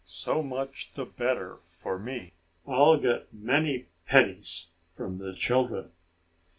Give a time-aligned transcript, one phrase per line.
[0.03, 2.33] "So much the better for me.
[2.65, 5.91] I'll get many pennies from the children."